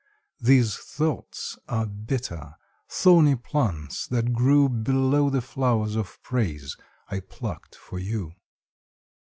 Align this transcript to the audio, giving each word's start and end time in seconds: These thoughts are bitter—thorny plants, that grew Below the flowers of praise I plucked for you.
These 0.39 0.77
thoughts 0.77 1.59
are 1.67 1.85
bitter—thorny 1.85 3.35
plants, 3.35 4.07
that 4.07 4.33
grew 4.33 4.67
Below 4.67 5.29
the 5.29 5.41
flowers 5.43 5.95
of 5.95 6.19
praise 6.23 6.75
I 7.09 7.19
plucked 7.19 7.75
for 7.75 7.99
you. 7.99 8.33